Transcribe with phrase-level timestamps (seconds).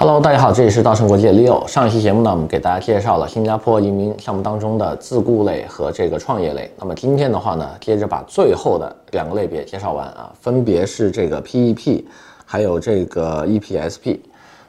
[0.00, 1.66] Hello，大家好，这里是稻盛国际的 Leo。
[1.66, 6.72] 上一期节目呢，我们给大家介绍了新加坡移民项目当中的自雇类和这个创业类。
[6.78, 12.04] 那么今天的话呢，接着把最后的两个类别介绍完啊，分别是这个 PEP，
[12.46, 14.20] 还有这个 EPSP。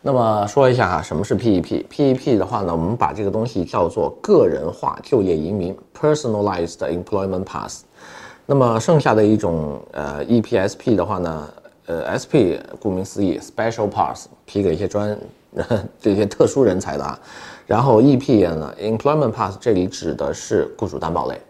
[0.00, 7.82] 那么说一下哈，什么是 PEP？PEP 的话呢，我们把这个东西叫做个人化就业移民 （Personalized Employment Pass）。
[8.46, 11.48] 那么剩下的一种呃 EPSP 的话呢？
[11.86, 15.16] 呃，SP 顾名思义，Special Pass 批给一些专
[16.00, 17.18] 这些特殊人才的啊。
[17.66, 21.40] 然后 EP 呢，Employment Pass 这里指的是雇主担保类。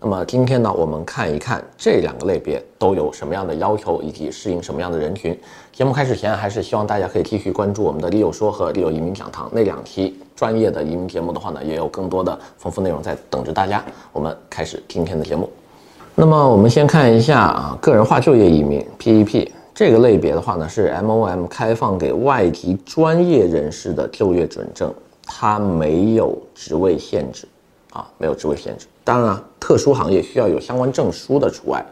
[0.00, 5.36] 那么今天呢，我们看一看这两个类别都有什么样的要求，以及适应什么样的人群。
[5.72, 13.84] 节目开始前，还是希望大家可以继续关注我们的 Leo 说和 Leo 移民讲堂那两期专业的移民节目的话呢，也有更多的丰富内容在等着大家。
[14.12, 15.50] 我们开始今天的节目。
[16.14, 19.50] 那么我们先看一下啊，个人化就业移民 PEP。
[19.78, 24.92] 这个类别的话呢，是 MOM 开放给外籍专业人士的就业准证，
[25.24, 27.46] 它没有职位限制，
[27.92, 28.88] 啊，没有职位限制。
[29.04, 31.86] 当然了，特殊行业需要有相关证书的除外。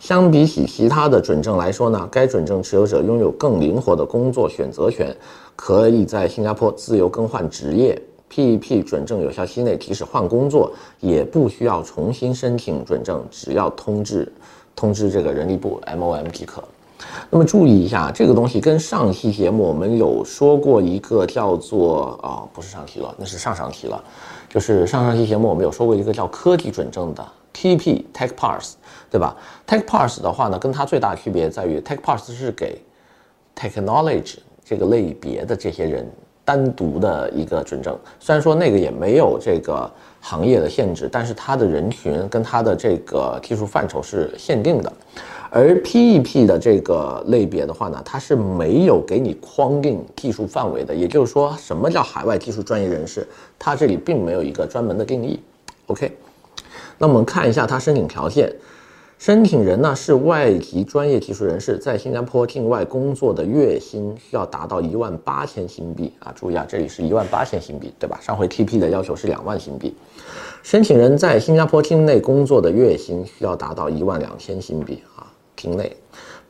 [0.00, 5.16] 相比起其他的准证来说呢，该准证持有者拥有更灵活的工作选择权，
[5.54, 7.96] 可以在新加坡自由更换职业。
[8.28, 14.32] PEP 准证有效期内，即使换工作，也不需要重新申请准证，只要通知
[14.74, 16.60] 通知这个人力部 MOM 即可。
[17.30, 24.02] 那么注意一下，这个东西跟上期节目我们有说过一个叫做啊、不是上期了，那是上上期了，
[24.48, 28.76] 就是上上期节目我们有说过一个叫科技准证的 TP Tech Pass，
[29.10, 32.80] 对吧？Tech Pass 的话呢，跟它最大区别在于 Tech Pass 是给
[33.56, 36.08] Technology 这个类别的这些人
[36.44, 44.92] 单独的一个准证，虽然说那个也没有这个行业的限制，但是它的人群跟它的这个技术范畴是限定的。
[45.52, 53.26] 而 PEP 的这个类别的话呢，它是没有给你框定技术范围的，也就是说，什么叫海外技术专业人士，
[53.58, 55.40] 它这里并没有一个专门的定义。
[55.86, 56.16] OK，
[56.98, 58.48] 那我们看一下它申请条件，
[59.18, 68.20] 申请人呢是外籍专业技术人士，在新加坡境外工作的月薪需要达到一万八千新币啊，注意啊，这里是一万八千新币，对吧？
[68.22, 69.92] 上回 TP 的要求是两万新币。
[70.62, 75.02] 申请人在新加坡境内工作的月薪需要达到一万两千新币
[75.60, 75.70] 啊。
[75.70, 75.94] 境内，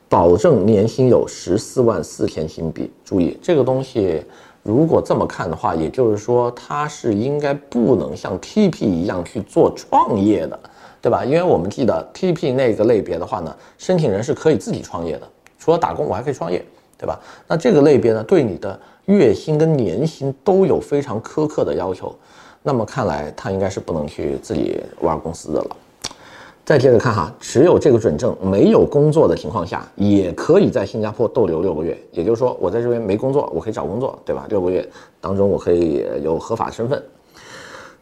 [0.07, 2.89] 保证年薪有十四万四千新币。
[3.03, 4.23] 注意这个东西，
[4.63, 10.57] 如果这么看的话，也就是说，它是应该不能像 TP 一样去做创业的，
[11.01, 11.25] 对吧？
[11.25, 15.27] 因为我们记得 TP 那个类别的话呢，申请人是可以自己创业的，
[15.59, 16.63] 除了打工，我还可以创业，
[16.97, 17.19] 对吧？
[17.47, 22.15] 那这个类别呢，对你的月薪跟年薪都有非常苛刻的要求。
[22.63, 25.75] 那么看来，他应该是不能去自己玩公司的了。
[26.71, 31.97] 再接着看哈，持有这个准证没有工作的情况下，也可以在新加坡逗留六个月。
[32.13, 34.45] 也就是说，我在这边没工作，我可以找工作，对吧？
[34.47, 34.87] 六个月
[35.19, 37.03] 当中，我可以有合法身份。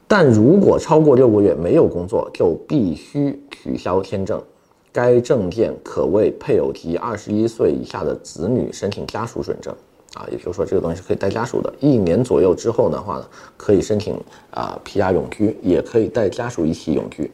[0.07, 4.39] 但如果超过六个月没有工作，就必须取消签证。
[4.91, 9.73] 该证件可为配偶及二十一岁以下的子女申请家属准证
[10.13, 11.73] 啊，也就是说，这个东西是可以带家属的。
[11.79, 13.25] 一年左右之后的话呢，
[13.57, 14.15] 可以申请
[14.51, 17.31] 啊 PR 永居，也可以带家属一起永居。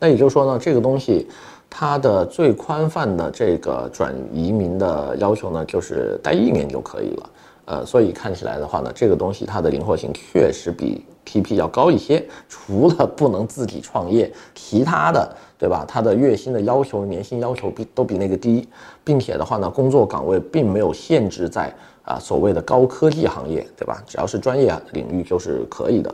[0.00, 1.28] 那也就是说呢，这个东西
[1.68, 7.30] 它的最宽泛的这个转移民的要求呢，就是待一年就可以了。
[7.66, 12.26] 呃，所以看起来的话呢，这个东西它的灵活性确实比 TP 要高一些。
[12.48, 15.84] 除了不能自己创业，其他的，对吧？
[15.86, 18.66] 它的月薪的要求、年薪要求比都比那个低，
[19.04, 21.72] 并且的话呢，工作岗位并没有限制在
[22.02, 24.02] 啊所谓的高科技行业，对吧？
[24.04, 26.12] 只要是专业领域就是可以的。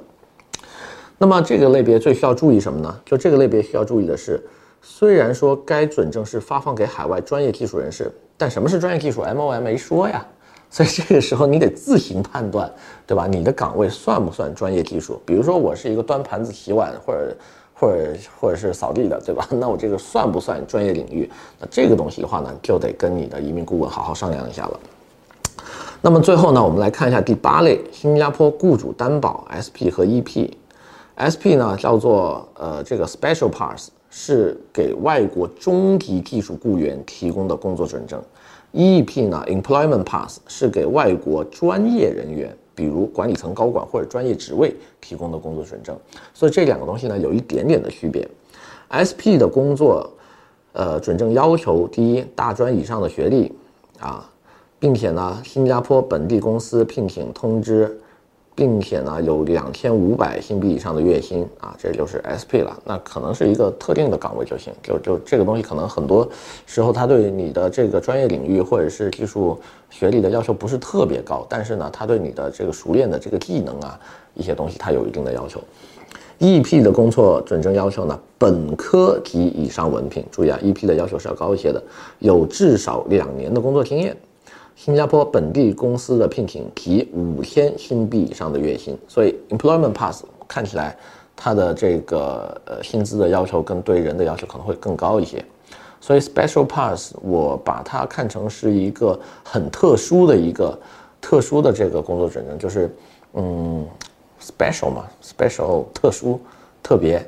[1.18, 3.00] 那么这个类别最需要注意什么呢？
[3.04, 4.42] 就这个类别需要注意的是，
[4.82, 10.24] 虽然说该准证是发放给海外专业技术人士，但什么是专业技术？MOM 没说呀，
[10.68, 12.70] 所以这个时候你得自行判断，
[13.06, 13.26] 对吧？
[13.26, 15.18] 你的岗位算不算专业技术？
[15.24, 17.36] 比如说我是一个端盘子、洗碗或者
[17.72, 19.48] 或者或者是扫地的，对吧？
[19.58, 21.30] 那我这个算不算专业领域？
[21.58, 24.80] 那这个东西的话呢，就得跟你的移民顾问好好商量一下了。
[26.02, 30.50] 那么最后呢，我们来看一下第八类：新加坡雇主担保 SP 和 EP。
[31.16, 38.22] SP 呢叫做呃这个 Special Pass 是给外国中级技术雇员提供的工作准证
[38.74, 45.96] ，EEP 呢 Employment Pass 是给外国专业人员，比如管理层高管或者专业职位提供的工作准证。
[46.34, 48.28] 所以这两个东西呢有一点点的区别。
[48.92, 50.08] SP 的工作
[50.72, 53.52] 呃准证要求第一大专以上的学历
[53.98, 54.30] 啊，
[54.78, 57.98] 并且呢新加坡本地公司聘请通知。
[58.56, 62.74] 并且呢有两千五百新币以上的月薪啊，这就是 SP 了。
[62.84, 66.26] 那可能是一个特定的岗位就行，就就这个东西可能很多
[66.64, 69.60] 时候它对你的这个专业领域或者是技术
[69.90, 74.00] 学历的要求不是特别高，但是呢，它对你的这个熟练的这个技能啊
[74.34, 75.60] 一些东西它有一定的要求。
[76.38, 81.82] EP 的工作准证要求呢，本科及以上文凭，注意啊，EP 的要求是要高一些的，
[82.18, 84.16] 有至少两年的工作经验。
[84.76, 90.96] 新加坡本地公司的聘请提五千新币以上的月薪，所以 Employment Pass 看起来
[91.34, 95.44] 它的这个呃薪资的要求跟对人的要求可能会更高一些，
[96.00, 100.78] 所以 Special Pass 我把它看成是一个很特殊的一个
[101.20, 102.94] 特殊的这个工作准证，就是
[103.32, 103.84] 嗯。
[104.38, 106.38] special 嘛，special 特殊，
[106.82, 107.26] 特别，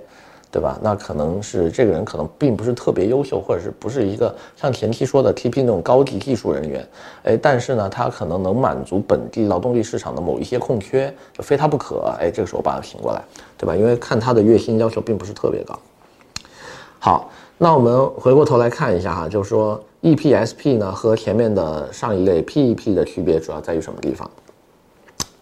[0.50, 0.78] 对吧？
[0.82, 6.88] 那可能是这个人可能并不是特别优秀，或者是不是一个像前期说的 TP 那种高级技术人员，
[7.24, 12.14] 哎，但是呢，他可能能满足本地劳动力市场的某一些空缺，就非他不可。
[12.18, 13.22] 哎，这个时候把他请过来，
[13.58, 13.76] 对吧？
[13.76, 15.78] 因为看他的月薪要求并不是特别高。
[16.98, 24.28] 好，那我们回过头来看一下哈，就是说 EPSP 呢和前面的上一类 PEP 的区别主要在于什么地方？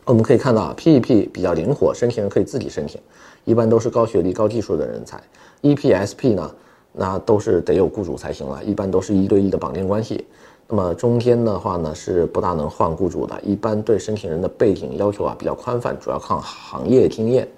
[0.05, 3.01] 我们可以看到啊，PEP 比较灵活，申请人可以自己申请，
[3.47, 5.19] 一般都是高学历、高技术的人才。
[5.63, 6.51] EPSP 呢，
[6.93, 10.27] 那都是得有雇主才行了，一般都是一对一的绑定关系。
[10.69, 17.49] 那么中间的话呢，是不大能换雇主的，一般对申请人的背景要求啊比较宽泛，主要看行业经验。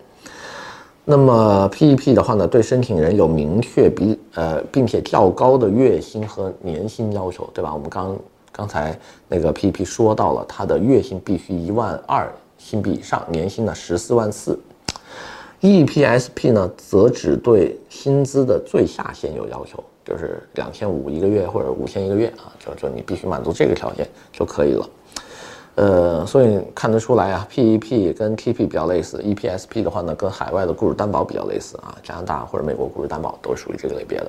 [1.05, 7.75] 那么 PEP 的话呢，对申请人有明确比呃并且较高的月薪和年薪要求，对吧？
[7.75, 8.17] 我们刚。
[8.50, 8.99] 刚才
[9.29, 14.58] 那个 PEP 说到了，他的月薪必须一万二新币以上，年薪呢十四万四。
[15.60, 24.88] EPSP 呢，则只对薪资的最下限有要求，就是两千五一个月或者五千一个月啊，就就你必须满足这个条件就可以了。
[25.75, 34.26] 呃，所以看得出来啊，PEP 跟 TP 比较类似，EPSP 的话呢，跟海外的雇主担保比较类似啊，加拿大或者美国雇主担保都属于这个类别的。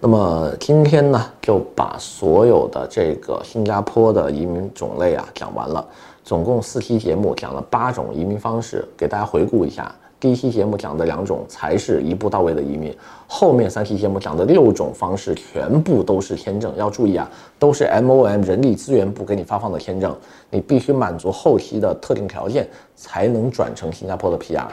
[0.00, 5.86] 那么今天呢，就把所有的这个新加坡的移民种类啊讲完了，
[6.24, 9.94] 总共四期节目讲了八种移民方式，给大家回顾一下。
[10.20, 12.94] 第一期节目讲的两种才是一步到位的移民，
[13.26, 16.70] 后面三期节目讲的六种方式全部都是签证。
[16.76, 17.28] 要注意啊，
[17.58, 20.14] 都是 MOM 人力资源部给你发放的签证，
[20.50, 24.66] 你必须满足后期的特定条件才能转成新加坡的 PR。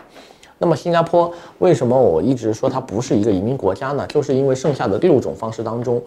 [0.58, 4.06] 那么新加坡为什么我一直说它不是一个移民国家呢？
[4.08, 6.02] 就是因为剩下的六种方式当中，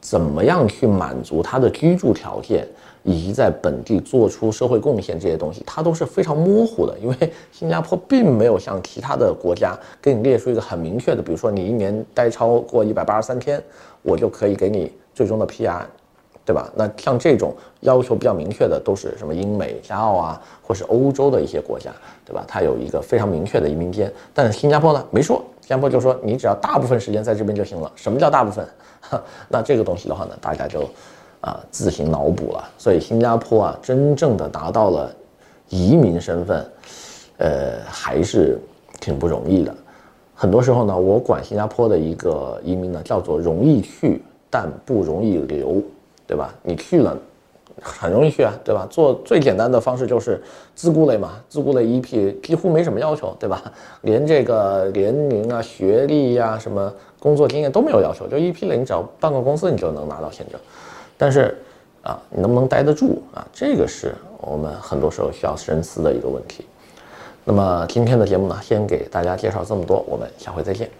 [0.00, 2.66] 怎么样去满足它的居住条件？
[3.06, 13.62] 以及在本地做出社会贡献这些东西，它都是非常模糊的，因为新加坡并没有像其他的国家给你列出一个很明确的，比如说你一年待超过一百八十三天，
[14.02, 15.82] 我就可以给你最终的 PR，
[16.44, 16.68] 对吧？
[16.74, 21.92] 那像这种要求比较明确的，都是什么英美加澳啊，或是欧洲的一些国家，
[22.24, 22.44] 对吧？
[22.48, 27.92] 它有一个非常明确的移民监，但是新加坡呢没说，新加坡就说你只要大部分时间在这边就行了。
[27.94, 28.66] 什么叫大部分？
[29.48, 30.88] 那这个东西的话呢，大家就。
[31.46, 32.68] 啊，自行脑补了。
[32.76, 35.14] 所以新加坡啊，真正的达到了
[35.68, 36.66] 移民身份，
[37.38, 38.58] 呃，还是
[39.00, 39.72] 挺不容易的。
[40.34, 44.20] 很多时候呢，我管新加坡的一个移民呢，叫做容易去，
[44.50, 45.80] 但不容易留，
[46.26, 46.52] 对吧？
[46.64, 47.16] 你去了，
[47.80, 48.84] 很容易去啊，对吧？
[48.90, 50.42] 做最简单的方式就是
[50.74, 53.62] 自雇类嘛，自雇类 EP 几乎没什么要求，对吧？
[54.02, 60.60] 连这个年龄啊、学历呀、什么工作经验都没有要求，就 EP 类，你只要办个公司，你就能拿到签证。
[61.18, 61.56] 但是，
[62.02, 63.46] 啊，你能不能待得住啊？
[63.52, 66.66] 这个是我们很多时候需要深思的一个问题。
[67.44, 70.90] 那么今天的节目呢，先给大家介绍这么多，我们下回再见。